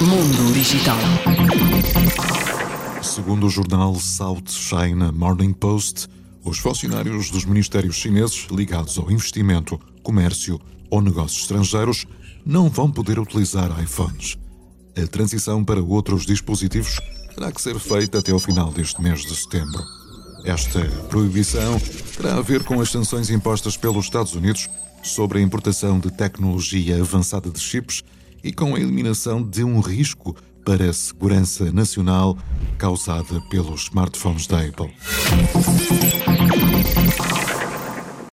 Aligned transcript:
Mundo 0.00 0.52
Digital. 0.52 0.96
Segundo 3.02 3.46
o 3.46 3.50
jornal 3.50 3.94
South 3.94 4.42
China 4.48 5.10
Morning 5.12 5.52
Post, 5.52 6.08
os 6.44 6.58
funcionários 6.58 7.30
dos 7.30 7.44
ministérios 7.44 7.96
chineses 7.96 8.46
ligados 8.50 8.98
ao 8.98 9.10
investimento, 9.10 9.80
comércio 10.02 10.60
ou 10.90 11.00
negócios 11.00 11.42
estrangeiros 11.42 12.06
não 12.44 12.68
vão 12.68 12.90
poder 12.90 13.18
utilizar 13.18 13.70
iPhones. 13.82 14.36
A 14.96 15.06
transição 15.06 15.64
para 15.64 15.82
outros 15.82 16.26
dispositivos 16.26 17.00
terá 17.34 17.50
que 17.50 17.62
ser 17.62 17.78
feita 17.78 18.18
até 18.18 18.32
o 18.32 18.38
final 18.38 18.70
deste 18.70 19.00
mês 19.00 19.22
de 19.22 19.34
setembro. 19.34 19.82
Esta 20.44 20.80
proibição 21.08 21.80
terá 22.16 22.36
a 22.36 22.42
ver 22.42 22.62
com 22.64 22.80
as 22.80 22.90
sanções 22.90 23.30
impostas 23.30 23.76
pelos 23.76 24.04
Estados 24.04 24.34
Unidos 24.34 24.68
sobre 25.02 25.38
a 25.38 25.42
importação 25.42 25.98
de 25.98 26.10
tecnologia 26.10 27.00
avançada 27.00 27.50
de 27.50 27.58
chips 27.60 28.02
e 28.44 28.52
com 28.52 28.74
a 28.74 28.78
eliminação 28.78 29.42
de 29.42 29.64
um 29.64 29.80
risco 29.80 30.36
para 30.64 30.90
a 30.90 30.92
segurança 30.92 31.72
nacional 31.72 32.36
causada 32.78 33.40
pelos 33.50 33.84
smartphones 33.84 34.46
da 34.46 34.60
Apple. 34.60 34.94